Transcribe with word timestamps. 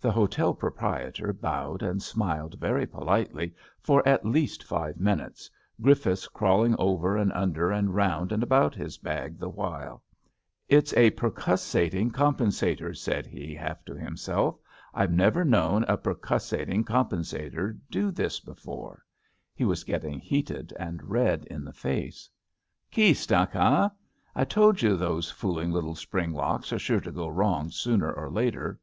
The 0.00 0.12
hotel 0.12 0.54
proprietor 0.54 1.30
bowed 1.34 1.82
and 1.82 2.02
smiled 2.02 2.56
very 2.58 2.86
politely 2.86 3.52
for 3.82 4.02
at 4.08 4.24
least 4.24 4.64
five 4.64 4.96
minutes, 4.98 5.50
Griffiths 5.82 6.26
crawling 6.26 6.74
over 6.78 7.18
and 7.18 7.30
under 7.34 7.70
and 7.70 7.94
round 7.94 8.32
and 8.32 8.42
about 8.42 8.74
his 8.74 8.96
bag 8.96 9.38
the 9.38 9.50
while. 9.50 10.02
It's 10.70 10.94
a 10.94 11.10
percussating 11.10 12.12
compensator," 12.12 12.94
said 12.96 13.26
he, 13.26 13.54
half 13.54 13.84
to 13.84 13.94
himself. 13.94 14.58
I've 14.94 15.12
never 15.12 15.44
known 15.44 15.84
a 15.86 15.98
per 15.98 16.14
cussating 16.14 16.82
compensator 16.84 17.78
do 17.90 18.10
this 18.10 18.40
before." 18.40 19.04
He 19.54 19.66
was 19.66 19.84
getting 19.84 20.18
heated 20.18 20.72
and 20.80 21.02
red 21.10 21.44
in 21.44 21.62
the 21.62 21.74
face. 21.74 22.30
Key 22.90 23.12
stuck, 23.12 23.54
eh? 23.54 23.88
I 24.34 24.44
told 24.46 24.80
you 24.80 24.96
those 24.96 25.30
fooling 25.30 25.72
little 25.72 25.94
spring 25.94 26.32
locks 26.32 26.72
are 26.72 26.78
sure 26.78 27.00
to 27.00 27.12
go 27.12 27.28
wrong 27.28 27.68
sooner 27.70 28.10
or 28.10 28.30
later." 28.30 28.80